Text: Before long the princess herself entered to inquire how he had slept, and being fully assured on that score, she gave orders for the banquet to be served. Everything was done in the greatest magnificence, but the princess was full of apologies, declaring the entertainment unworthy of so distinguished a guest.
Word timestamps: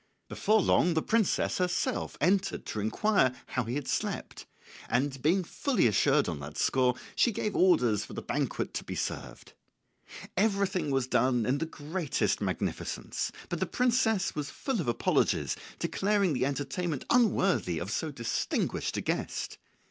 Before 0.29 0.59
long 0.61 0.95
the 0.95 1.03
princess 1.03 1.59
herself 1.59 2.17
entered 2.19 2.65
to 2.65 2.79
inquire 2.79 3.35
how 3.45 3.65
he 3.65 3.75
had 3.75 3.87
slept, 3.87 4.47
and 4.89 5.21
being 5.21 5.43
fully 5.43 5.85
assured 5.85 6.27
on 6.27 6.39
that 6.39 6.57
score, 6.57 6.95
she 7.15 7.31
gave 7.31 7.55
orders 7.55 8.03
for 8.03 8.13
the 8.13 8.23
banquet 8.23 8.73
to 8.73 8.83
be 8.83 8.95
served. 8.95 9.53
Everything 10.35 10.89
was 10.89 11.05
done 11.05 11.45
in 11.45 11.59
the 11.59 11.67
greatest 11.67 12.41
magnificence, 12.41 13.31
but 13.47 13.59
the 13.59 13.67
princess 13.67 14.33
was 14.33 14.49
full 14.49 14.81
of 14.81 14.87
apologies, 14.87 15.55
declaring 15.77 16.33
the 16.33 16.47
entertainment 16.47 17.05
unworthy 17.11 17.77
of 17.77 17.91
so 17.91 18.09
distinguished 18.09 18.97
a 18.97 19.01
guest. 19.01 19.59